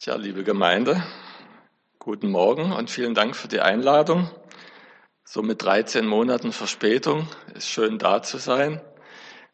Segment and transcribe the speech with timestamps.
[0.00, 1.02] Tja, liebe Gemeinde,
[1.98, 4.30] guten Morgen und vielen Dank für die Einladung.
[5.24, 8.80] So mit 13 Monaten Verspätung ist schön da zu sein,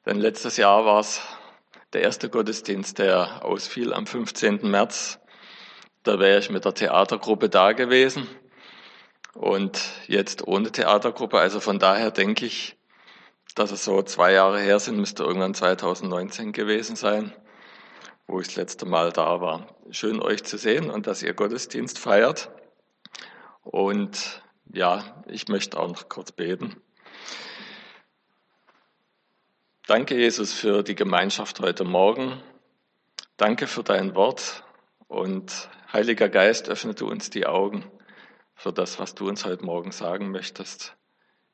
[0.05, 1.23] denn letztes Jahr war es
[1.95, 4.71] der erste Gottesdienst, der ausfiel am 15.
[4.71, 5.19] März.
[6.03, 8.29] Da wäre ich mit der Theatergruppe da gewesen
[9.33, 11.39] und jetzt ohne Theatergruppe.
[11.39, 12.77] Also von daher denke ich,
[13.55, 17.33] dass es so zwei Jahre her sind, müsste irgendwann 2019 gewesen sein
[18.27, 19.77] wo ich das letzte Mal da war.
[19.91, 22.51] Schön euch zu sehen und dass ihr Gottesdienst feiert.
[23.63, 26.77] Und ja, ich möchte auch noch kurz beten.
[29.87, 32.43] Danke, Jesus, für die Gemeinschaft heute Morgen.
[33.37, 34.65] Danke für dein Wort.
[35.09, 37.85] Und Heiliger Geist, öffne du uns die Augen
[38.57, 40.97] für das, was du uns heute Morgen sagen möchtest.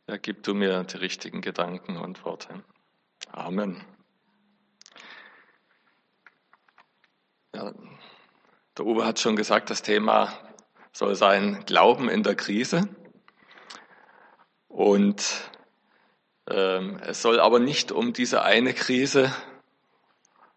[0.08, 2.64] Ja, gib du mir die richtigen Gedanken und Worte.
[3.30, 3.84] Amen.
[7.52, 7.74] Ja,
[8.78, 10.32] der Uwe hat schon gesagt, das Thema
[10.92, 12.88] soll sein Glauben in der Krise.
[14.68, 15.50] Und
[16.48, 19.34] ähm, es soll aber nicht um diese eine Krise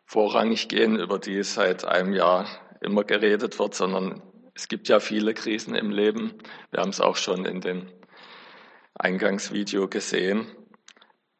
[0.05, 2.45] vorrangig gehen, über die seit einem Jahr
[2.79, 4.21] immer geredet wird, sondern
[4.53, 6.33] es gibt ja viele Krisen im Leben.
[6.69, 7.91] Wir haben es auch schon in dem
[8.93, 10.45] Eingangsvideo gesehen.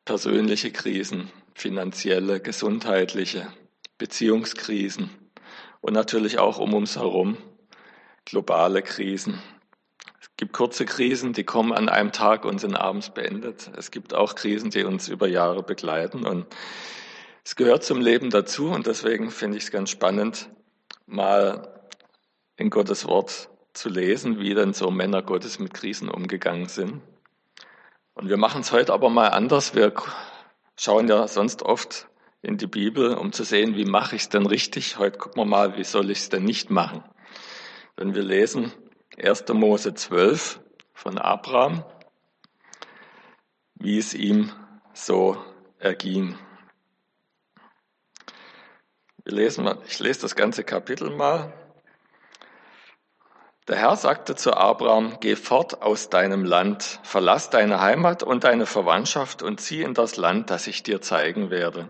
[0.03, 3.53] Persönliche Krisen, finanzielle, gesundheitliche,
[3.99, 5.22] Beziehungskrisen
[5.83, 7.37] und natürlich auch um uns herum
[8.25, 9.43] globale Krisen.
[10.21, 13.69] Es gibt kurze Krisen, die kommen an einem Tag und sind abends beendet.
[13.75, 16.45] Es gibt auch Krisen, die uns über Jahre begleiten und
[17.43, 20.49] es gehört zum Leben dazu und deswegen finde ich es ganz spannend,
[21.05, 21.83] mal
[22.55, 27.01] in Gottes Wort zu lesen, wie denn so Männer Gottes mit Krisen umgegangen sind.
[28.13, 29.75] Und wir machen es heute aber mal anders.
[29.75, 29.91] Wir
[30.77, 32.07] schauen ja sonst oft
[32.43, 34.97] in die Bibel, um zu sehen, wie mache ich es denn richtig.
[34.97, 37.03] Heute gucken wir mal, wie soll ich es denn nicht machen.
[37.95, 38.73] Wenn wir lesen
[39.17, 39.47] 1.
[39.53, 40.59] Mose 12
[40.93, 41.85] von Abraham,
[43.75, 44.51] wie es ihm
[44.93, 45.37] so
[45.79, 46.37] erging.
[49.23, 51.53] Wir lesen, ich lese das ganze Kapitel mal.
[53.69, 58.65] Der Herr sagte zu Abraham, geh fort aus deinem Land, verlass deine Heimat und deine
[58.65, 61.89] Verwandtschaft und zieh in das Land, das ich dir zeigen werde.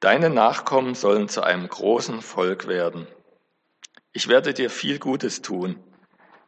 [0.00, 3.06] Deine Nachkommen sollen zu einem großen Volk werden.
[4.12, 5.78] Ich werde dir viel Gutes tun.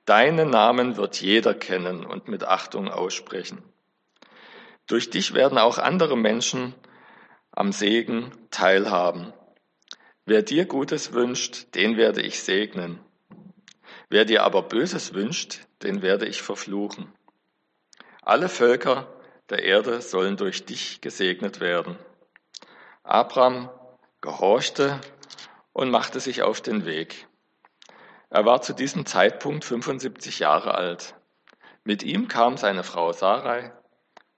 [0.07, 3.63] Deinen Namen wird jeder kennen und mit Achtung aussprechen.
[4.87, 6.75] Durch dich werden auch andere Menschen
[7.51, 9.35] am Segen teilhaben.
[10.25, 13.01] Wer dir Gutes wünscht, den werde ich segnen.
[14.09, 17.13] Wer dir aber Böses wünscht, den werde ich verfluchen.
[18.23, 19.13] Alle Völker
[19.51, 21.99] der Erde sollen durch dich gesegnet werden.
[23.05, 23.69] Abraham
[24.21, 25.01] gehorchte
[25.73, 27.27] und machte sich auf den Weg.
[28.31, 31.15] Er war zu diesem Zeitpunkt 75 Jahre alt.
[31.85, 33.73] Mit ihm kam seine Frau Sarai,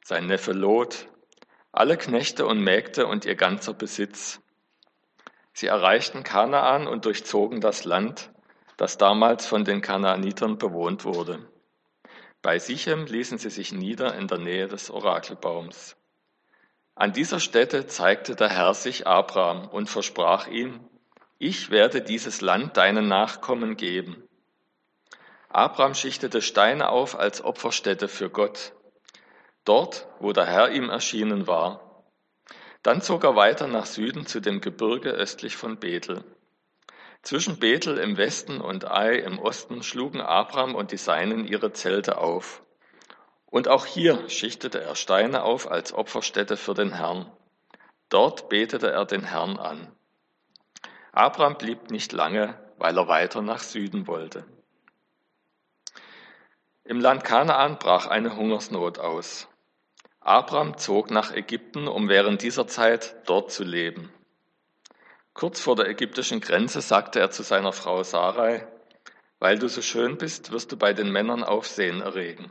[0.03, 1.09] sein Neffe Lot,
[1.73, 4.41] alle Knechte und Mägde und ihr ganzer Besitz.
[5.53, 8.31] Sie erreichten Kanaan und durchzogen das Land,
[8.77, 11.49] das damals von den Kanaanitern bewohnt wurde.
[12.43, 15.97] Bei Sichem ließen sie sich nieder in der Nähe des Orakelbaums.
[16.97, 20.81] An dieser Stätte zeigte der Herr sich Abraham und versprach ihm,
[21.39, 24.23] ich werde dieses Land deinen Nachkommen geben.
[25.49, 28.73] Abraham schichtete Steine auf als Opferstätte für Gott,
[29.65, 32.05] dort, wo der Herr ihm erschienen war.
[32.83, 36.25] Dann zog er weiter nach Süden zu dem Gebirge östlich von Bethel.
[37.23, 42.19] Zwischen Bethel im Westen und Ai im Osten schlugen Abraham und die Seinen ihre Zelte
[42.19, 42.64] auf.
[43.55, 47.31] Und auch hier schichtete er Steine auf als Opferstätte für den Herrn.
[48.09, 49.95] Dort betete er den Herrn an.
[51.13, 54.45] Abraham blieb nicht lange, weil er weiter nach Süden wollte.
[56.83, 59.47] Im Land Kanaan brach eine Hungersnot aus.
[60.19, 64.13] Abraham zog nach Ägypten, um während dieser Zeit dort zu leben.
[65.33, 68.67] Kurz vor der ägyptischen Grenze sagte er zu seiner Frau Sarai,
[69.39, 72.51] weil du so schön bist, wirst du bei den Männern Aufsehen erregen.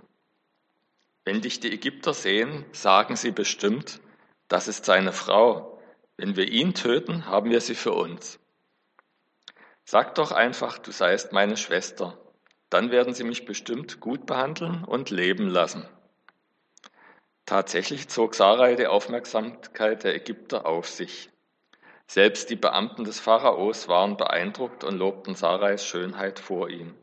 [1.25, 4.01] Wenn dich die Ägypter sehen, sagen sie bestimmt,
[4.47, 5.79] das ist seine Frau.
[6.17, 8.39] Wenn wir ihn töten, haben wir sie für uns.
[9.85, 12.17] Sag doch einfach, du seist meine Schwester.
[12.69, 15.87] Dann werden sie mich bestimmt gut behandeln und leben lassen.
[17.45, 21.29] Tatsächlich zog Sarai die Aufmerksamkeit der Ägypter auf sich.
[22.07, 26.95] Selbst die Beamten des Pharaos waren beeindruckt und lobten Sarais Schönheit vor ihm.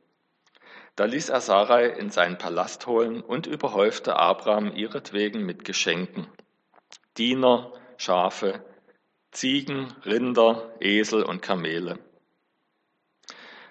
[1.00, 6.26] Da ließ er Sarai in seinen Palast holen und überhäufte Abraham ihretwegen mit Geschenken.
[7.17, 8.62] Diener, Schafe,
[9.31, 11.99] Ziegen, Rinder, Esel und Kamele.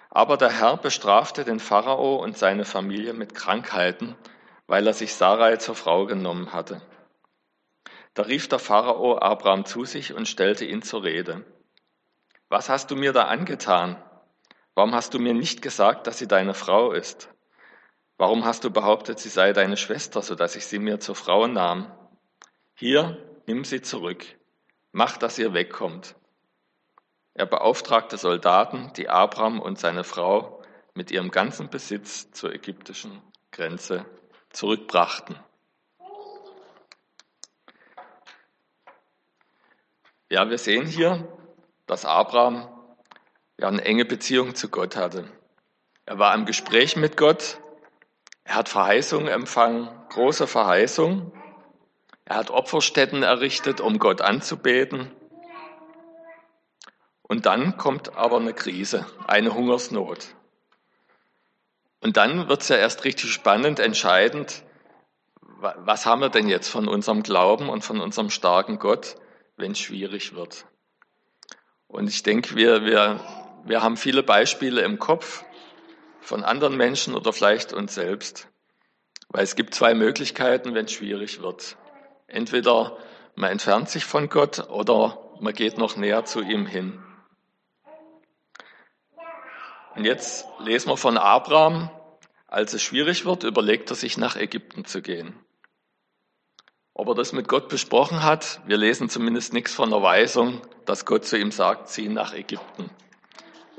[0.08, 4.16] Aber der Herr bestrafte den Pharao und seine Familie mit Krankheiten,
[4.66, 6.82] weil er sich Sarai zur Frau genommen hatte.
[8.14, 11.44] Da rief der Pharao Abraham zu sich und stellte ihn zur Rede.
[12.48, 14.02] Was hast du mir da angetan?
[14.80, 17.28] Warum hast du mir nicht gesagt, dass sie deine Frau ist?
[18.16, 21.46] Warum hast du behauptet, sie sei deine Schwester, so dass ich sie mir zur Frau
[21.46, 21.92] nahm?
[22.72, 24.24] Hier, nimm sie zurück.
[24.90, 26.16] Mach, dass ihr wegkommt.
[27.34, 30.62] Er beauftragte Soldaten, die Abraham und seine Frau
[30.94, 34.06] mit ihrem ganzen Besitz zur ägyptischen Grenze
[34.48, 35.38] zurückbrachten.
[40.30, 41.28] Ja, wir sehen hier,
[41.86, 42.79] dass Abraham
[43.60, 45.30] ja eine enge Beziehung zu Gott hatte.
[46.06, 47.60] Er war im Gespräch mit Gott,
[48.44, 51.30] er hat Verheißungen empfangen, große Verheißungen.
[52.24, 55.10] Er hat Opferstätten errichtet, um Gott anzubeten.
[57.22, 60.34] Und dann kommt aber eine Krise, eine Hungersnot.
[62.00, 64.64] Und dann wird es ja erst richtig spannend, entscheidend,
[65.60, 69.16] was haben wir denn jetzt von unserem Glauben und von unserem starken Gott,
[69.56, 70.64] wenn es schwierig wird.
[71.86, 73.20] Und ich denke, wir, wir,
[73.64, 75.44] wir haben viele Beispiele im Kopf
[76.20, 78.48] von anderen Menschen oder vielleicht uns selbst.
[79.28, 81.76] Weil es gibt zwei Möglichkeiten, wenn es schwierig wird.
[82.26, 82.96] Entweder
[83.34, 87.02] man entfernt sich von Gott oder man geht noch näher zu ihm hin.
[89.94, 91.90] Und jetzt lesen wir von Abraham,
[92.46, 95.38] als es schwierig wird, überlegt er sich nach Ägypten zu gehen.
[96.94, 101.06] Ob er das mit Gott besprochen hat, wir lesen zumindest nichts von der Weisung, dass
[101.06, 102.90] Gott zu ihm sagt, zieh nach Ägypten.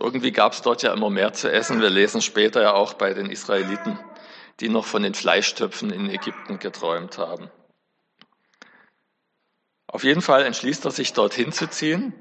[0.02, 1.80] Irgendwie gab es dort ja immer mehr zu essen.
[1.80, 4.00] Wir lesen später ja auch bei den Israeliten,
[4.60, 7.52] die noch von den Fleischtöpfen in Ägypten geträumt haben.
[9.86, 12.14] Auf jeden Fall entschließt er sich, dorthin zu ziehen,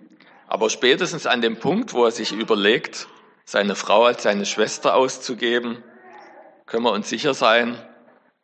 [0.47, 3.09] aber spätestens an dem Punkt, wo er sich überlegt,
[3.47, 5.83] seine Frau als seine Schwester auszugeben,
[6.67, 7.79] können wir uns sicher sein,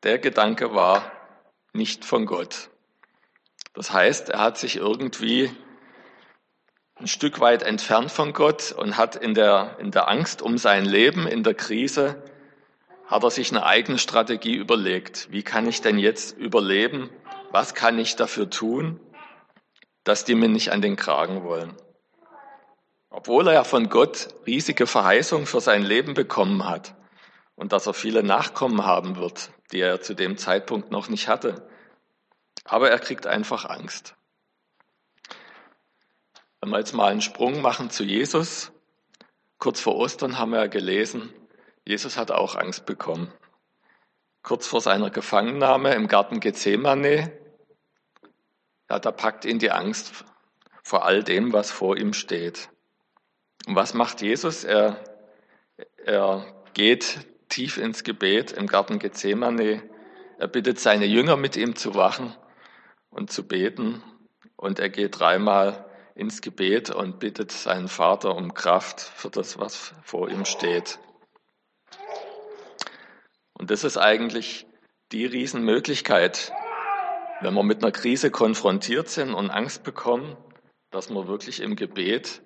[0.03, 1.13] der Gedanke war
[1.75, 2.71] nicht von Gott.
[3.75, 5.51] Das heißt, er hat sich irgendwie
[6.99, 10.85] ein Stück weit entfernt von Gott und hat in der, in der Angst um sein
[10.85, 12.23] Leben, in der Krise,
[13.07, 15.31] hat er sich eine eigene Strategie überlegt.
[15.31, 17.11] Wie kann ich denn jetzt überleben?
[17.51, 18.99] Was kann ich dafür tun,
[20.05, 21.77] dass die mir nicht an den Kragen wollen?
[23.11, 26.95] Obwohl er ja von Gott riesige Verheißungen für sein Leben bekommen hat
[27.55, 31.69] und dass er viele Nachkommen haben wird, die er zu dem Zeitpunkt noch nicht hatte.
[32.65, 34.17] Aber er kriegt einfach Angst.
[36.67, 38.73] Wenn wir jetzt mal einen Sprung machen zu Jesus,
[39.61, 41.33] kurz vor Ostern haben wir ja gelesen,
[41.85, 43.33] Jesus hat auch Angst bekommen.
[44.43, 47.31] Kurz vor seiner Gefangennahme im Garten Gethsemane,
[48.91, 50.25] ja, da packt ihn die Angst
[50.83, 52.69] vor all dem, was vor ihm steht.
[53.69, 54.65] Und was macht Jesus?
[54.65, 54.99] Er,
[56.05, 59.89] er geht tief ins Gebet im Garten Gethsemane.
[60.37, 62.35] Er bittet seine Jünger, mit ihm zu wachen
[63.09, 64.03] und zu beten.
[64.57, 65.86] Und er geht dreimal
[66.17, 70.99] ins Gebet und bittet seinen Vater um Kraft für das, was vor ihm steht.
[73.53, 74.67] Und das ist eigentlich
[75.13, 76.53] die Riesenmöglichkeit,
[77.43, 80.37] wenn wir mit einer Krise konfrontiert sind und Angst bekommen,
[80.91, 82.43] dass wir wirklich im Gebet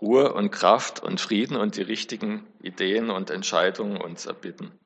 [0.00, 4.78] Ruhe und Kraft und Frieden und die richtigen Ideen und Entscheidungen uns erbitten.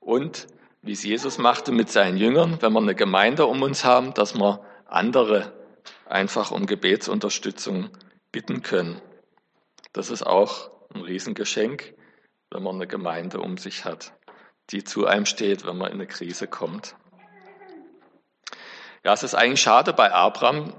[0.00, 0.48] Und
[0.82, 4.34] wie es Jesus machte mit seinen Jüngern, wenn wir eine Gemeinde um uns haben, dass
[4.34, 5.52] wir andere
[6.06, 7.90] einfach um Gebetsunterstützung
[8.32, 9.00] bitten können.
[9.92, 11.94] Das ist auch ein Riesengeschenk,
[12.50, 14.12] wenn man eine Gemeinde um sich hat,
[14.70, 16.94] die zu einem steht, wenn man in eine Krise kommt.
[19.04, 20.74] Ja, es ist eigentlich schade bei Abraham,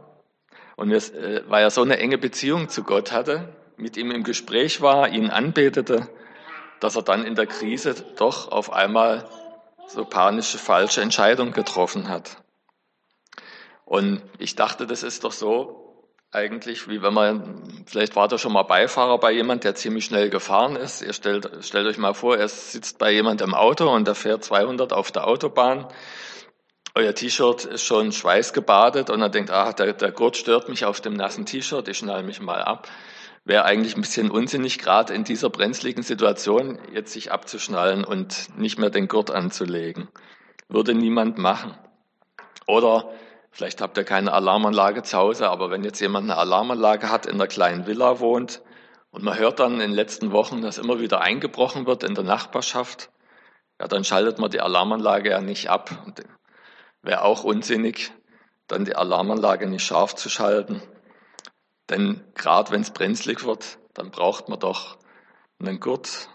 [0.78, 4.24] und es, äh, weil er so eine enge Beziehung zu Gott hatte, mit ihm im
[4.24, 6.08] Gespräch war, ihn anbetete,
[6.80, 9.28] dass er dann in der Krise doch auf einmal
[9.88, 12.38] so panische falsche Entscheidungen getroffen hat.
[13.88, 18.52] Und ich dachte, das ist doch so eigentlich, wie wenn man, vielleicht war da schon
[18.52, 21.02] mal Beifahrer bei jemand, der ziemlich schnell gefahren ist.
[21.02, 24.44] Ihr stellt, stellt euch mal vor, er sitzt bei jemand im Auto und der fährt
[24.44, 25.88] 200 auf der Autobahn.
[26.96, 31.00] Euer T-Shirt ist schon schweißgebadet und er denkt, ah, der, der Gurt stört mich auf
[31.00, 32.88] dem nassen T-Shirt, ich schnall mich mal ab
[33.48, 38.78] wäre eigentlich ein bisschen unsinnig, gerade in dieser brenzligen Situation jetzt sich abzuschnallen und nicht
[38.78, 40.10] mehr den Gurt anzulegen.
[40.68, 41.74] Würde niemand machen.
[42.68, 43.10] Oder
[43.52, 47.36] vielleicht habt ihr keine Alarmanlage zu Hause, aber wenn jetzt jemand eine Alarmanlage hat, in
[47.36, 48.62] einer kleinen Villa wohnt
[49.12, 52.24] und man hört dann in den letzten Wochen, dass immer wieder eingebrochen wird in der
[52.24, 53.10] Nachbarschaft,
[53.80, 55.92] ja, dann schaltet man die Alarmanlage ja nicht ab.
[57.02, 58.12] Wäre auch unsinnig,
[58.68, 60.82] dann die Alarmanlage nicht scharf zu schalten.
[61.90, 64.98] Denn gerade wenn es brenzlig wird, dann braucht man doch
[65.60, 66.30] einen Gurt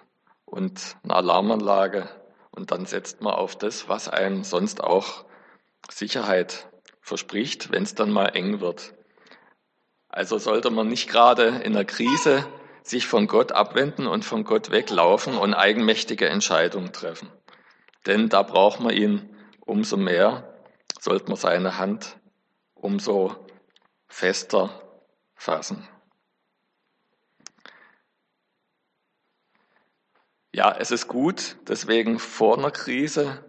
[0.44, 2.08] und eine Alarmanlage
[2.50, 5.24] und dann setzt man auf das, was einem sonst auch
[5.90, 6.68] Sicherheit
[7.02, 8.94] verspricht, wenn es dann mal eng wird.
[10.08, 12.46] Also sollte man nicht gerade in der Krise
[12.82, 17.30] sich von Gott abwenden und von Gott weglaufen und eigenmächtige Entscheidungen treffen.
[18.06, 20.58] Denn da braucht man ihn umso mehr,
[21.00, 22.18] sollte man seine Hand
[22.74, 23.36] umso
[24.08, 24.70] fester
[25.34, 25.88] fassen.
[30.54, 33.42] Ja, es ist gut, deswegen vor einer Krise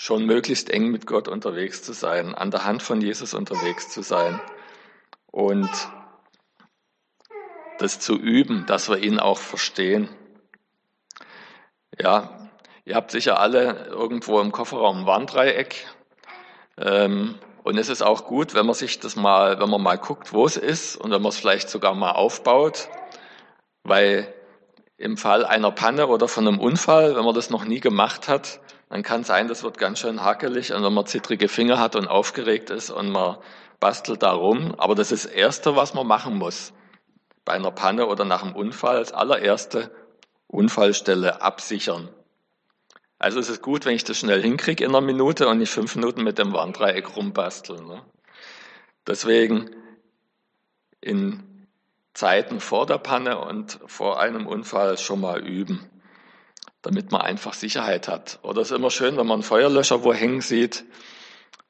[0.00, 4.00] schon möglichst eng mit Gott unterwegs zu sein, an der Hand von Jesus unterwegs zu
[4.00, 4.40] sein
[5.30, 5.68] und
[7.78, 10.08] das zu üben, dass wir ihn auch verstehen.
[11.98, 12.48] Ja,
[12.86, 15.86] ihr habt sicher alle irgendwo im Kofferraum ein Warndreieck.
[16.78, 20.32] Ähm, und es ist auch gut, wenn man sich das mal, wenn man mal guckt,
[20.32, 22.88] wo es ist und wenn man es vielleicht sogar mal aufbaut,
[23.82, 24.32] weil
[24.96, 28.60] im Fall einer Panne oder von einem Unfall, wenn man das noch nie gemacht hat,
[28.90, 32.08] dann kann sein, das wird ganz schön hakelig und wenn man zittrige Finger hat und
[32.08, 33.38] aufgeregt ist und man
[33.78, 34.74] bastelt da rum.
[34.78, 36.72] Aber das ist das Erste, was man machen muss.
[37.44, 39.92] Bei einer Panne oder nach einem Unfall, als allererste
[40.48, 42.08] Unfallstelle absichern.
[43.20, 45.94] Also es ist gut, wenn ich das schnell hinkriege in einer Minute und nicht fünf
[45.94, 47.86] Minuten mit dem Warndreieck rumbasteln.
[47.86, 48.02] Ne?
[49.06, 49.70] Deswegen
[51.00, 51.68] in
[52.12, 55.88] Zeiten vor der Panne und vor einem Unfall schon mal üben,
[56.82, 58.38] damit man einfach Sicherheit hat.
[58.42, 60.84] Oder es ist immer schön, wenn man einen Feuerlöscher wo hängen sieht,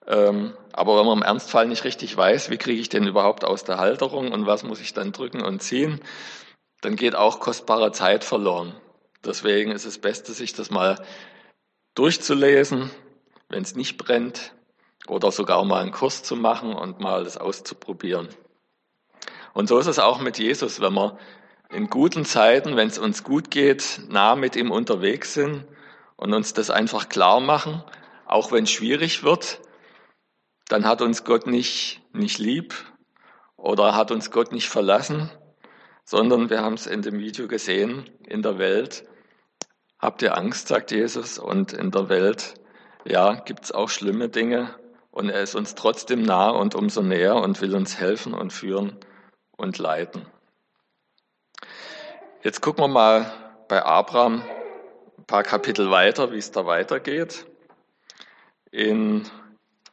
[0.06, 3.64] ähm, aber wenn man im Ernstfall nicht richtig weiß, wie kriege ich den überhaupt aus
[3.64, 6.00] der Halterung und was muss ich dann drücken und ziehen,
[6.80, 8.74] dann geht auch kostbare Zeit verloren.
[9.24, 11.04] Deswegen ist es Beste, sich das mal
[11.94, 12.90] durchzulesen,
[13.48, 14.52] wenn es nicht brennt,
[15.06, 18.28] oder sogar mal einen Kurs zu machen und mal das auszuprobieren.
[19.52, 21.18] Und so ist es auch mit Jesus, wenn wir
[21.70, 25.66] in guten Zeiten, wenn es uns gut geht, nah mit ihm unterwegs sind
[26.16, 27.82] und uns das einfach klar machen,
[28.26, 29.60] auch wenn es schwierig wird,
[30.68, 32.74] dann hat uns Gott nicht, nicht lieb
[33.56, 35.30] oder hat uns Gott nicht verlassen,
[36.04, 39.04] sondern wir haben es in dem Video gesehen, in der Welt
[39.98, 42.54] habt ihr Angst, sagt Jesus, und in der Welt,
[43.04, 44.74] ja, gibt es auch schlimme Dinge
[45.12, 48.96] und er ist uns trotzdem nah und umso näher und will uns helfen und führen
[49.56, 50.26] und leiten.
[52.42, 53.30] Jetzt gucken wir mal
[53.68, 54.42] bei Abraham
[55.18, 57.44] ein paar Kapitel weiter, wie es da weitergeht.
[58.70, 59.28] In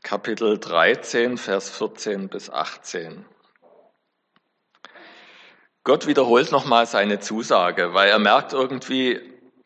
[0.01, 3.25] Kapitel 13, Vers 14 bis 18.
[5.84, 9.20] Gott wiederholt nochmal seine Zusage, weil er merkt irgendwie,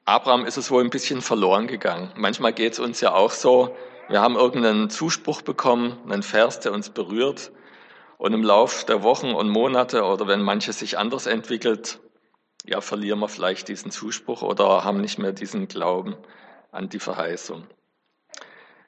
[0.05, 2.11] Abraham ist es wohl ein bisschen verloren gegangen.
[2.15, 3.75] Manchmal geht es uns ja auch so,
[4.09, 7.51] wir haben irgendeinen Zuspruch bekommen, einen Vers, der uns berührt,
[8.17, 12.00] und im Lauf der Wochen und Monate oder wenn manches sich anders entwickelt,
[12.65, 16.15] ja, verlieren wir vielleicht diesen Zuspruch oder haben nicht mehr diesen Glauben
[16.72, 17.68] an die Verheißung.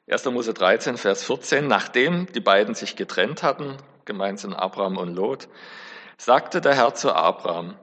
[0.07, 0.25] 1.
[0.25, 1.67] Mose 13, Vers 14.
[1.67, 5.47] Nachdem die beiden sich getrennt hatten, gemeinsam Abraham und Lot,
[6.17, 7.77] sagte der Herr zu Abraham,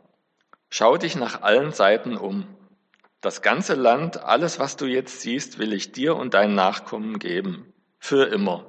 [0.69, 2.47] schau dich nach allen Seiten um.
[3.21, 7.73] Das ganze Land, alles, was du jetzt siehst, will ich dir und deinen Nachkommen geben.
[7.99, 8.67] Für immer.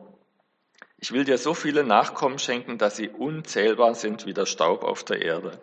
[0.98, 5.04] Ich will dir so viele Nachkommen schenken, dass sie unzählbar sind wie der Staub auf
[5.04, 5.62] der Erde.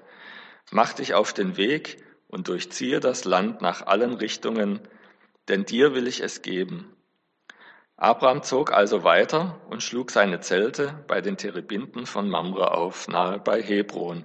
[0.70, 4.80] Mach dich auf den Weg und durchziehe das Land nach allen Richtungen,
[5.48, 6.94] denn dir will ich es geben.
[7.96, 13.38] Abraham zog also weiter und schlug seine Zelte bei den Terebinten von Mamre auf, nahe
[13.38, 14.24] bei Hebron.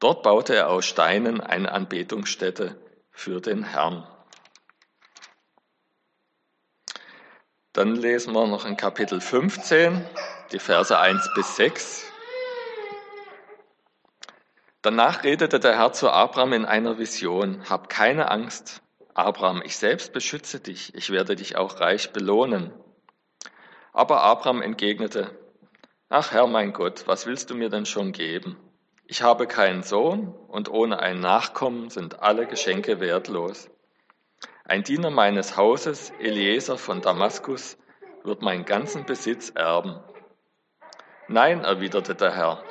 [0.00, 2.76] Dort baute er aus Steinen eine Anbetungsstätte
[3.10, 4.06] für den Herrn.
[7.72, 10.04] Dann lesen wir noch in Kapitel 15,
[10.52, 12.07] die Verse 1 bis 6.
[14.82, 18.80] Danach redete der Herr zu Abraham in einer Vision, hab keine Angst,
[19.12, 22.72] Abraham, ich selbst beschütze dich, ich werde dich auch reich belohnen.
[23.92, 25.36] Aber Abraham entgegnete,
[26.08, 28.56] Ach Herr mein Gott, was willst du mir denn schon geben?
[29.08, 33.68] Ich habe keinen Sohn und ohne ein Nachkommen sind alle Geschenke wertlos.
[34.64, 37.76] Ein Diener meines Hauses, Eliezer von Damaskus,
[38.22, 39.98] wird meinen ganzen Besitz erben.
[41.26, 42.62] Nein, erwiderte der Herr,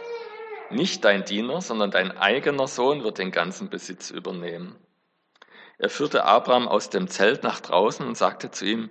[0.72, 4.76] nicht dein Diener, sondern dein eigener Sohn wird den ganzen Besitz übernehmen.
[5.78, 8.90] Er führte Abraham aus dem Zelt nach draußen und sagte zu ihm,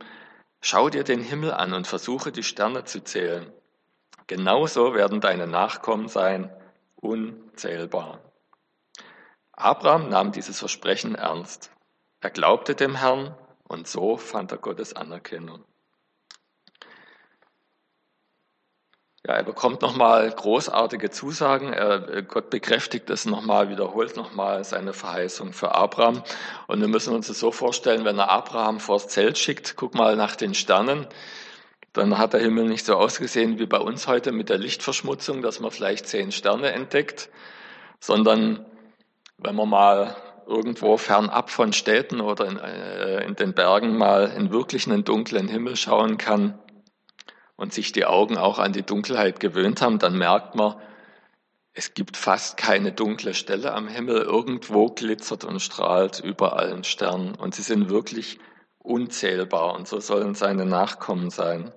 [0.61, 3.53] schau dir den Himmel an und versuche die Sterne zu zählen.
[4.27, 6.51] Genauso werden deine Nachkommen sein,
[6.97, 8.21] unzählbar.
[9.53, 11.71] Abraham nahm dieses Versprechen ernst.
[12.21, 15.65] Er glaubte dem Herrn und so fand er Gottes Anerkennung.
[19.27, 21.73] Ja, er bekommt nochmal großartige Zusagen.
[21.73, 26.23] Er, Gott bekräftigt es nochmal, wiederholt nochmal seine Verheißung für Abraham.
[26.69, 30.15] Und wir müssen uns das so vorstellen, wenn er Abraham vors Zelt schickt, guck mal
[30.15, 31.09] nach den Sternen,
[31.93, 35.59] dann hat der Himmel nicht so ausgesehen wie bei uns heute mit der Lichtverschmutzung, dass
[35.59, 37.29] man vielleicht zehn Sterne entdeckt,
[37.99, 38.65] sondern
[39.39, 40.17] wenn man mal
[40.47, 45.49] irgendwo fernab von Städten oder in, äh, in den Bergen mal in wirklich einen dunklen
[45.49, 46.61] Himmel schauen kann,
[47.57, 50.77] und sich die Augen auch an die Dunkelheit gewöhnt haben, dann merkt man,
[51.79, 54.23] es gibt fast keine dunkle Stelle am Himmel.
[54.23, 57.35] Irgendwo glitzert und strahlt überall ein Stern.
[57.35, 58.39] Und sie sind wirklich
[58.79, 59.75] unzählbar.
[59.75, 61.73] Und so sollen seine Nachkommen sein.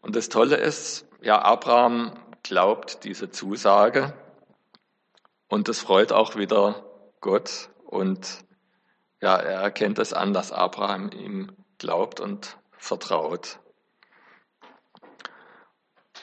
[0.00, 2.12] Und das Tolle ist, ja, Abraham
[2.44, 4.14] glaubt diese Zusage.
[5.48, 6.84] Und das freut auch wieder
[7.20, 7.70] Gott.
[7.84, 8.44] Und
[9.20, 13.58] ja, er erkennt es an, dass Abraham ihm glaubt und vertraut.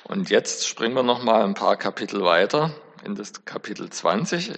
[0.05, 2.71] Und jetzt springen wir noch mal ein paar Kapitel weiter
[3.03, 4.51] in das Kapitel 20.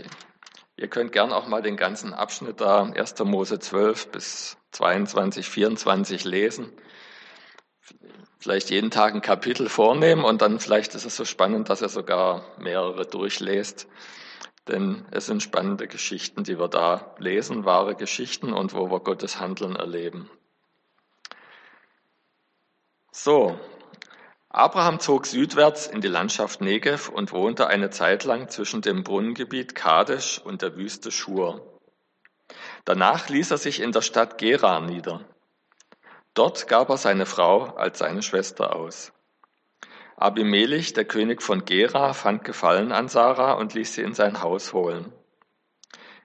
[0.78, 3.20] Ihr könnt gern auch mal den ganzen Abschnitt da 1.
[3.20, 6.72] Mose 12 bis 22, 24 lesen.
[8.40, 11.90] Vielleicht jeden Tag ein Kapitel vornehmen und dann vielleicht ist es so spannend, dass ihr
[11.90, 13.88] sogar mehrere durchlest.
[14.68, 19.40] Denn es sind spannende Geschichten, die wir da lesen, wahre Geschichten und wo wir Gottes
[19.40, 20.30] Handeln erleben.
[23.12, 23.60] So,
[24.56, 29.76] Abraham zog südwärts in die Landschaft Negev und wohnte eine Zeit lang zwischen dem Brunnengebiet
[29.76, 31.78] Kadesh und der Wüste Schur.
[32.86, 35.26] Danach ließ er sich in der Stadt Gera nieder.
[36.36, 39.12] Dort gab er seine Frau als seine Schwester aus.
[40.16, 44.72] Abimelech, der König von Gera, fand Gefallen an Sarah und ließ sie in sein Haus
[44.72, 45.12] holen.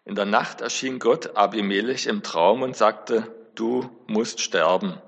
[0.04, 5.02] In der Nacht erschien Gott Abimelech im Traum und sagte, du musst sterben.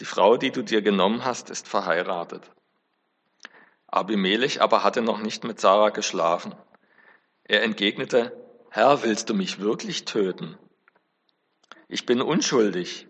[0.00, 2.50] Die Frau, die du dir genommen hast, ist verheiratet.
[3.92, 6.54] Abimelech aber hatte noch nicht mit Sarah geschlafen.
[7.44, 8.32] Er entgegnete,
[8.70, 10.56] Herr, willst du mich wirklich töten?
[11.88, 13.06] Ich bin unschuldig.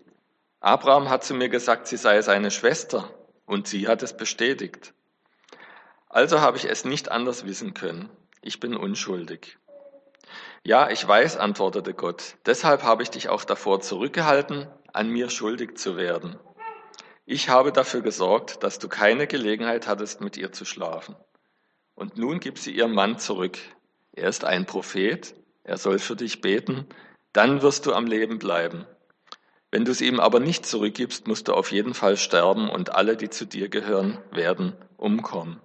[0.59, 3.09] Abraham hat zu mir gesagt, sie sei seine Schwester,
[3.45, 4.93] und sie hat es bestätigt.
[6.09, 8.09] Also habe ich es nicht anders wissen können.
[8.41, 9.57] Ich bin unschuldig.
[10.63, 15.77] Ja, ich weiß, antwortete Gott, deshalb habe ich dich auch davor zurückgehalten, an mir schuldig
[15.77, 16.37] zu werden.
[17.25, 21.15] Ich habe dafür gesorgt, dass du keine Gelegenheit hattest, mit ihr zu schlafen.
[21.95, 23.57] Und nun gib sie ihrem Mann zurück.
[24.11, 25.33] Er ist ein Prophet,
[25.63, 26.85] er soll für dich beten,
[27.31, 28.85] dann wirst du am Leben bleiben.
[29.71, 33.15] Wenn du sie ihm aber nicht zurückgibst, musst du auf jeden Fall sterben und alle,
[33.15, 35.61] die zu dir gehören, werden umkommen.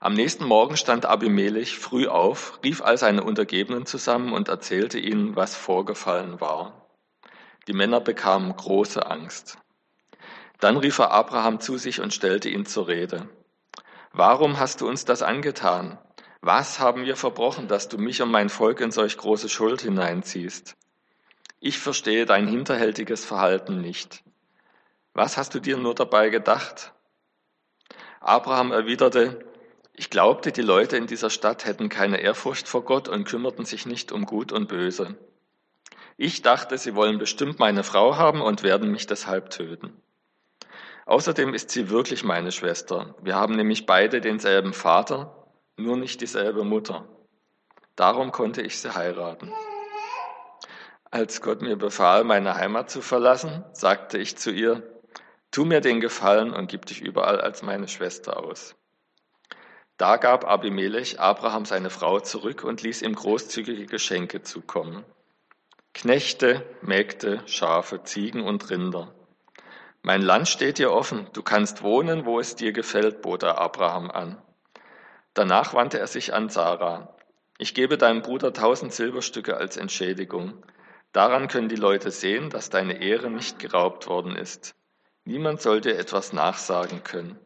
[0.00, 5.36] Am nächsten Morgen stand Abimelech früh auf, rief all seine Untergebenen zusammen und erzählte ihnen,
[5.36, 6.88] was vorgefallen war.
[7.68, 9.58] Die Männer bekamen große Angst.
[10.60, 13.28] Dann rief er Abraham zu sich und stellte ihn zur Rede.
[14.12, 15.98] Warum hast du uns das angetan?
[16.40, 20.76] Was haben wir verbrochen, dass du mich und mein Volk in solch große Schuld hineinziehst?
[21.60, 24.22] Ich verstehe dein hinterhältiges Verhalten nicht.
[25.12, 26.92] Was hast du dir nur dabei gedacht?
[28.20, 29.44] Abraham erwiderte,
[29.98, 33.86] ich glaubte, die Leute in dieser Stadt hätten keine Ehrfurcht vor Gott und kümmerten sich
[33.86, 35.16] nicht um Gut und Böse.
[36.18, 40.00] Ich dachte, sie wollen bestimmt meine Frau haben und werden mich deshalb töten.
[41.06, 43.14] Außerdem ist sie wirklich meine Schwester.
[43.22, 47.06] Wir haben nämlich beide denselben Vater, nur nicht dieselbe Mutter.
[47.94, 49.52] Darum konnte ich sie heiraten.
[51.10, 54.82] Als Gott mir befahl, meine Heimat zu verlassen, sagte ich zu ihr,
[55.52, 58.74] tu mir den Gefallen und gib dich überall als meine Schwester aus.
[59.98, 65.04] Da gab Abimelech Abraham seine Frau zurück und ließ ihm großzügige Geschenke zukommen.
[65.94, 69.14] Knechte, Mägde, Schafe, Ziegen und Rinder.
[70.06, 74.08] Mein Land steht dir offen, du kannst wohnen, wo es dir gefällt, bot er Abraham
[74.08, 74.40] an.
[75.34, 77.16] Danach wandte er sich an Sarah.
[77.58, 80.64] Ich gebe deinem Bruder tausend Silberstücke als Entschädigung.
[81.10, 84.76] Daran können die Leute sehen, dass deine Ehre nicht geraubt worden ist.
[85.24, 87.36] Niemand soll dir etwas nachsagen können.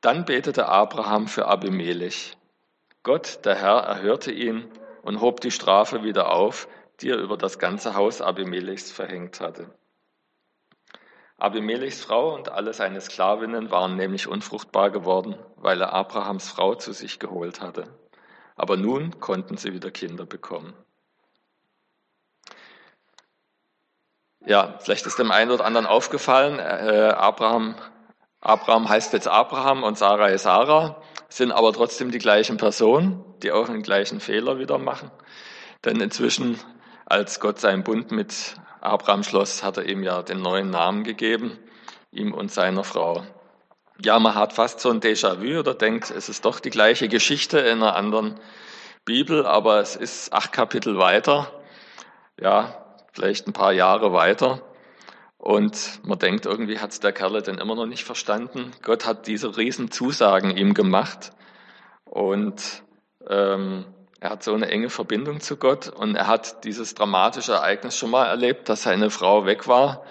[0.00, 2.36] Dann betete Abraham für Abimelech.
[3.02, 4.70] Gott, der Herr, erhörte ihn
[5.02, 6.68] und hob die Strafe wieder auf,
[7.00, 9.68] die er über das ganze Haus Abimelechs verhängt hatte.
[11.38, 16.92] Abimelechs Frau und alle seine Sklavinnen waren nämlich unfruchtbar geworden, weil er Abrahams Frau zu
[16.92, 17.84] sich geholt hatte.
[18.56, 20.74] Aber nun konnten sie wieder Kinder bekommen.
[24.44, 27.76] Ja, vielleicht ist dem einen oder anderen aufgefallen, äh, Abraham,
[28.40, 33.52] Abraham heißt jetzt Abraham und Sarah ist Sarah, sind aber trotzdem die gleichen Personen, die
[33.52, 35.10] auch den gleichen Fehler wieder machen.
[35.84, 36.58] Denn inzwischen,
[37.04, 41.58] als Gott seinen Bund mit Abraham schloss, hat er ihm ja den neuen Namen gegeben,
[42.10, 43.24] ihm und seiner Frau.
[44.00, 47.58] ja, man hat fast so ein Déjà-vu oder denkt, es ist doch die gleiche Geschichte
[47.58, 48.38] in einer anderen
[49.04, 51.50] Bibel, aber es ist acht Kapitel weiter,
[52.40, 54.62] ja, vielleicht ein paar Jahre weiter.
[55.38, 58.72] Und man denkt, irgendwie hat es der Kerle denn immer noch nicht verstanden.
[58.82, 61.32] Gott hat diese Riesenzusagen ihm gemacht.
[62.04, 62.82] Und
[63.28, 63.86] ähm,
[64.20, 68.10] er hat so eine enge Verbindung zu Gott und er hat dieses dramatische Ereignis schon
[68.10, 70.04] mal erlebt, dass seine Frau weg war,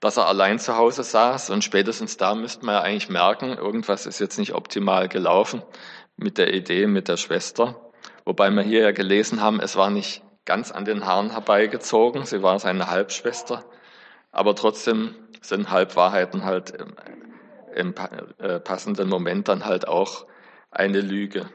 [0.00, 4.06] dass er allein zu Hause saß und spätestens da müsste man ja eigentlich merken, irgendwas
[4.06, 5.62] ist jetzt nicht optimal gelaufen
[6.16, 7.92] mit der Idee, mit der Schwester.
[8.24, 12.42] Wobei wir hier ja gelesen haben, es war nicht ganz an den Haaren herbeigezogen, sie
[12.42, 13.64] war seine Halbschwester,
[14.32, 16.94] aber trotzdem sind Halbwahrheiten halt im,
[17.74, 17.94] im
[18.38, 20.26] äh, passenden Moment dann halt auch
[20.70, 21.50] eine Lüge.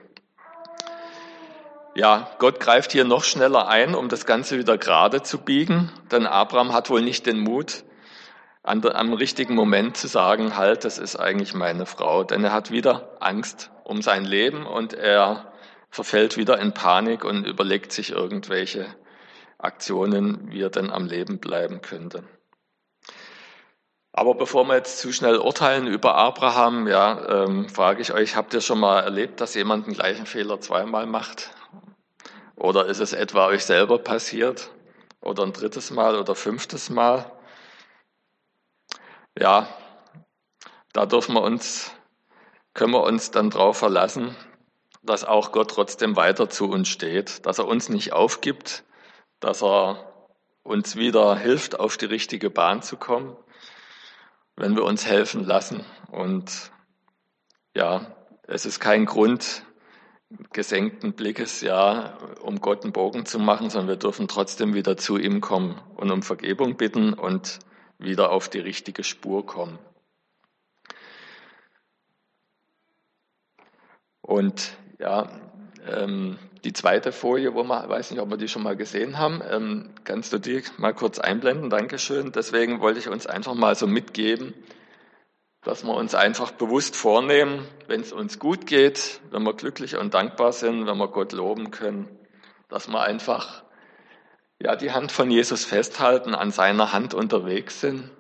[1.97, 6.27] Ja, Gott greift hier noch schneller ein, um das Ganze wieder gerade zu biegen, denn
[6.27, 7.86] Abraham hat wohl nicht den Mut,
[8.63, 12.69] an am richtigen Moment zu sagen, halt, das ist eigentlich meine Frau, denn er hat
[12.69, 15.53] wieder Angst um sein Leben und er
[15.89, 18.88] verfällt wieder in Panik und überlegt sich irgendwelche
[19.58, 22.25] Aktionen, wie er denn am Leben bleiben könnte.
[24.12, 28.53] Aber bevor wir jetzt zu schnell urteilen über Abraham, ja, ähm, frage ich euch, habt
[28.53, 31.51] ihr schon mal erlebt, dass jemand den gleichen Fehler zweimal macht?
[32.65, 34.71] Oder ist es etwa euch selber passiert?
[35.21, 37.32] Oder ein drittes Mal oder fünftes Mal?
[39.38, 39.67] Ja,
[40.91, 41.91] da dürfen wir uns,
[42.73, 44.36] können wir uns dann darauf verlassen,
[45.04, 48.84] dass auch Gott trotzdem weiter zu uns steht, dass er uns nicht aufgibt,
[49.39, 50.12] dass er
[50.63, 53.38] uns wieder hilft, auf die richtige Bahn zu kommen,
[54.56, 55.86] wenn wir uns helfen lassen.
[56.10, 56.71] Und
[57.75, 58.15] ja,
[58.47, 59.62] es ist kein Grund,
[60.52, 65.18] gesenkten Blickes, ja, um Gott einen Bogen zu machen, sondern wir dürfen trotzdem wieder zu
[65.18, 67.60] ihm kommen und um Vergebung bitten und
[68.00, 69.80] wieder auf die richtige Spur kommen.
[74.22, 75.30] Und ja,
[75.88, 79.42] ähm, die zweite Folie, wo man, weiß nicht, ob wir die schon mal gesehen haben,
[79.48, 81.70] ähm, kannst du die mal kurz einblenden?
[81.70, 82.32] Dankeschön.
[82.32, 84.56] Deswegen wollte ich uns einfach mal so mitgeben,
[85.65, 90.13] dass wir uns einfach bewusst vornehmen, wenn es uns gut geht, wenn wir glücklich und
[90.13, 92.08] dankbar sind, wenn wir Gott loben können,
[92.69, 93.63] dass wir einfach
[94.62, 98.12] ja, die Hand von Jesus festhalten, an seiner Hand unterwegs sind.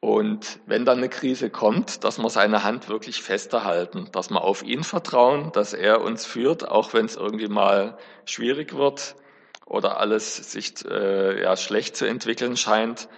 [0.00, 4.42] Und wenn dann eine Krise kommt, dass wir seine Hand wirklich fester halten, dass wir
[4.42, 9.14] auf ihn vertrauen, dass er uns führt, auch wenn es irgendwie mal schwierig wird
[9.66, 13.10] oder alles sich äh, ja, schlecht zu entwickeln scheint,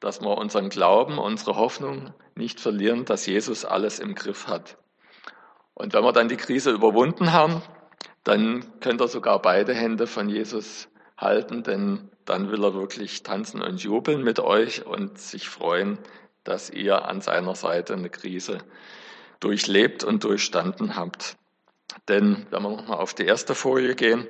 [0.00, 4.76] dass wir unseren Glauben, unsere Hoffnung nicht verlieren, dass Jesus alles im Griff hat.
[5.74, 7.62] Und wenn wir dann die Krise überwunden haben,
[8.24, 13.62] dann könnt ihr sogar beide Hände von Jesus halten, denn dann will er wirklich tanzen
[13.62, 15.98] und jubeln mit euch und sich freuen,
[16.44, 18.58] dass ihr an seiner Seite eine Krise
[19.40, 21.36] durchlebt und durchstanden habt.
[22.08, 24.26] Denn wenn wir nochmal auf die erste Folie gehen,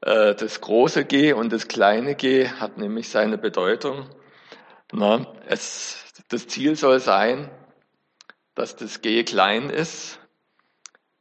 [0.00, 4.06] äh, das große G und das kleine G hat nämlich seine Bedeutung.
[4.96, 7.50] Na, es, das Ziel soll sein,
[8.54, 10.20] dass das G klein ist,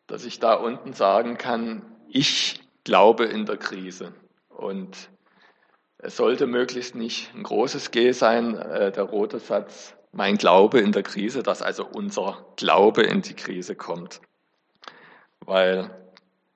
[0.06, 4.14] dass ich da unten sagen kann, ich glaube in der Krise.
[4.48, 5.10] Und
[5.98, 10.92] es sollte möglichst nicht ein großes G sein, äh, der rote Satz, mein Glaube in
[10.92, 14.22] der Krise, dass also unser Glaube in die Krise kommt.
[15.40, 15.90] Weil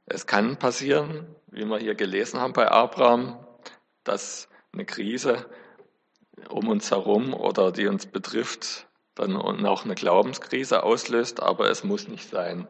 [0.06, 3.43] es kann passieren, wie wir hier gelesen haben bei Abraham,
[4.03, 5.47] dass eine Krise
[6.50, 12.08] um uns herum oder die uns betrifft, dann auch eine Glaubenskrise auslöst, aber es muss
[12.08, 12.67] nicht sein,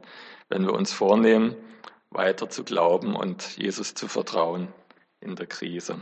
[0.50, 1.56] wenn wir uns vornehmen,
[2.10, 4.70] weiter zu glauben und Jesus zu vertrauen
[5.20, 6.00] in der Krise.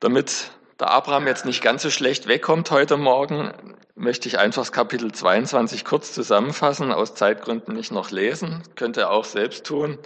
[0.00, 3.52] Damit der Abraham jetzt nicht ganz so schlecht wegkommt heute Morgen,
[3.94, 9.10] möchte ich einfach das Kapitel 22 kurz zusammenfassen, aus Zeitgründen nicht noch lesen, könnt ihr
[9.10, 9.98] auch selbst tun,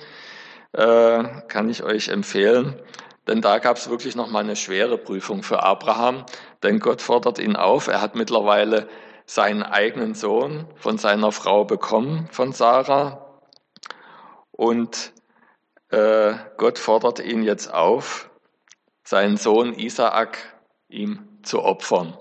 [0.73, 2.79] äh, kann ich euch empfehlen.
[3.27, 6.25] Denn da gab es wirklich nochmal eine schwere Prüfung für Abraham,
[6.62, 7.89] denn Gott fordert ihn auf.
[7.89, 8.89] Er hat mittlerweile
[9.25, 13.41] seinen eigenen Sohn von seiner Frau bekommen, von Sarah.
[14.53, 15.12] Und
[15.91, 18.31] äh, Gott fordert ihn jetzt auf,
[19.03, 20.39] seinen Sohn Isaak
[20.89, 22.17] ihm zu opfern.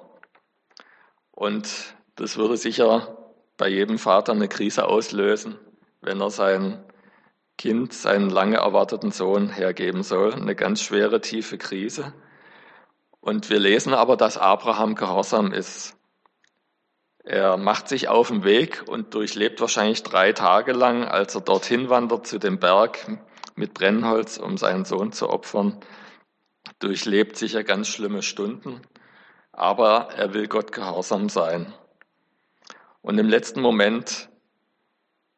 [1.31, 3.17] Und das würde sicher
[3.57, 5.59] bei jedem Vater eine Krise auslösen,
[6.01, 6.83] wenn er seinen
[7.57, 10.33] Kind seinen lange erwarteten Sohn hergeben soll.
[10.33, 12.13] Eine ganz schwere, tiefe Krise.
[13.21, 15.97] Und wir lesen aber, dass Abraham gehorsam ist.
[17.23, 21.89] Er macht sich auf den Weg und durchlebt wahrscheinlich drei Tage lang, als er dorthin
[21.89, 23.19] wandert zu dem Berg
[23.55, 25.79] mit Brennholz, um seinen Sohn zu opfern,
[26.79, 28.81] durchlebt sicher ganz schlimme Stunden,
[29.51, 31.73] aber er will Gott gehorsam sein.
[33.01, 34.29] Und im letzten Moment,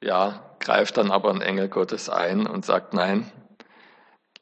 [0.01, 3.31] ja, greift dann aber ein Engel Gottes ein und sagt, nein,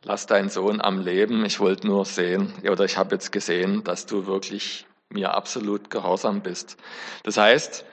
[0.01, 1.45] lass deinen Sohn am Leben.
[1.45, 6.41] Ich wollte nur sehen, oder ich habe jetzt gesehen, dass du wirklich mir absolut gehorsam
[6.41, 6.77] bist.
[7.21, 7.85] Das heißt,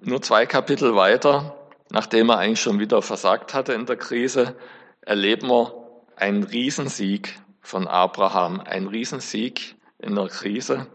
[0.00, 1.56] nur zwei Kapitel weiter,
[1.90, 4.54] nachdem er eigentlich schon wieder versagt hatte in der Krise,
[5.00, 5.72] erleben wir
[6.14, 10.86] einen Riesensieg von Abraham, einen Riesensieg in der Krise,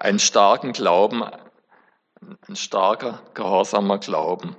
[0.00, 1.22] einen starken Glauben,
[2.48, 4.56] ein starker, gehorsamer Glauben.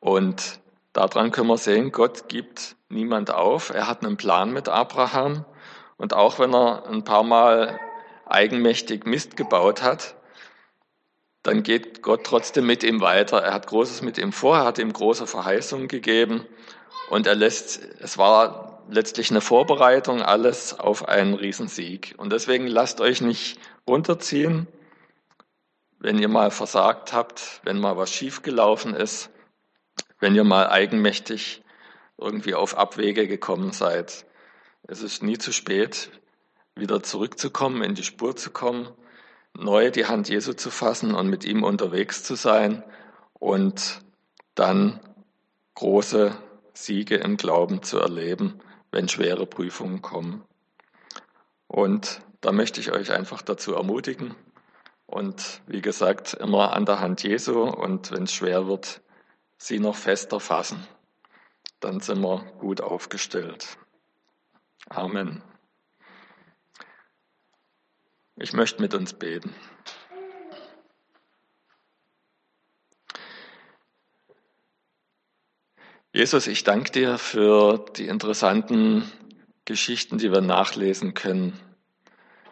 [0.00, 0.60] Und
[0.92, 3.70] daran können wir sehen, Gott gibt niemand auf.
[3.70, 5.44] Er hat einen Plan mit Abraham.
[5.96, 7.78] Und auch wenn er ein paar Mal
[8.26, 10.14] eigenmächtig Mist gebaut hat,
[11.42, 13.42] dann geht Gott trotzdem mit ihm weiter.
[13.42, 16.46] Er hat Großes mit ihm vor, er hat ihm große Verheißungen gegeben
[17.10, 22.14] und er lässt, es war letztlich eine Vorbereitung, alles auf einen Riesensieg.
[22.18, 24.66] Und deswegen lasst euch nicht runterziehen,
[25.98, 29.30] wenn ihr mal versagt habt, wenn mal was schiefgelaufen ist,
[30.20, 31.62] wenn ihr mal eigenmächtig
[32.16, 34.26] irgendwie auf Abwege gekommen seid.
[34.82, 36.10] Es ist nie zu spät,
[36.74, 38.88] wieder zurückzukommen, in die Spur zu kommen,
[39.54, 42.82] neu die Hand Jesu zu fassen und mit ihm unterwegs zu sein
[43.34, 44.00] und
[44.54, 45.00] dann
[45.74, 46.36] große
[46.72, 50.44] Siege im Glauben zu erleben, wenn schwere Prüfungen kommen.
[51.66, 54.34] Und da möchte ich euch einfach dazu ermutigen
[55.06, 59.00] und wie gesagt, immer an der Hand Jesu und wenn es schwer wird,
[59.58, 60.86] sie noch fester fassen.
[61.80, 63.76] Dann sind wir gut aufgestellt.
[64.88, 65.42] Amen.
[68.36, 69.54] Ich möchte mit uns beten.
[76.12, 79.10] Jesus, ich danke dir für die interessanten
[79.64, 81.60] Geschichten, die wir nachlesen können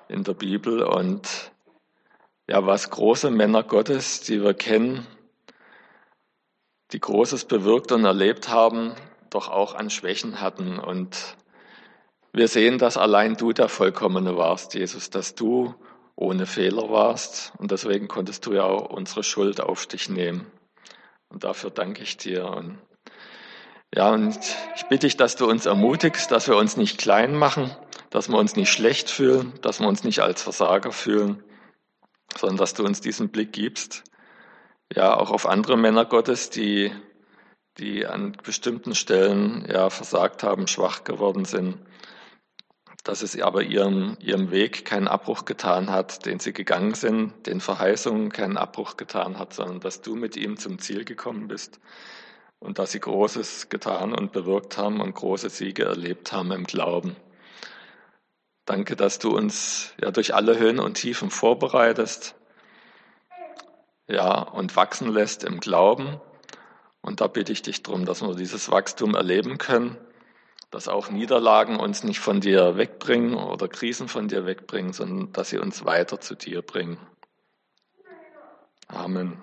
[0.08, 1.52] in der Bibel und
[2.48, 5.06] ja, was große Männer Gottes, die wir kennen,
[6.92, 8.94] die Großes bewirkt und erlebt haben,
[9.30, 11.36] doch auch an Schwächen hatten und
[12.32, 15.74] wir sehen, dass allein du der Vollkommene warst, Jesus, dass du
[16.16, 20.46] ohne Fehler warst und deswegen konntest du ja auch unsere Schuld auf dich nehmen.
[21.28, 22.46] Und dafür danke ich dir.
[22.46, 22.78] Und
[23.94, 24.38] ja, und
[24.76, 27.74] ich bitte dich, dass du uns ermutigst, dass wir uns nicht klein machen,
[28.10, 31.42] dass wir uns nicht schlecht fühlen, dass wir uns nicht als Versager fühlen,
[32.36, 34.04] sondern dass du uns diesen Blick gibst,
[34.94, 36.92] ja, auch auf andere Männer Gottes, die,
[37.78, 41.78] die an bestimmten Stellen ja versagt haben, schwach geworden sind
[43.06, 47.60] dass es aber ihrem, ihrem Weg keinen Abbruch getan hat, den sie gegangen sind, den
[47.60, 51.80] Verheißungen keinen Abbruch getan hat, sondern dass du mit ihm zum Ziel gekommen bist
[52.58, 57.14] und dass sie Großes getan und bewirkt haben und große Siege erlebt haben im Glauben.
[58.64, 62.34] Danke, dass du uns ja durch alle Höhen und Tiefen vorbereitest,
[64.08, 66.20] ja, und wachsen lässt im Glauben.
[67.00, 69.96] Und da bitte ich dich darum, dass wir dieses Wachstum erleben können
[70.70, 75.50] dass auch Niederlagen uns nicht von dir wegbringen oder Krisen von dir wegbringen, sondern dass
[75.50, 76.98] sie uns weiter zu dir bringen.
[78.88, 79.38] Amen.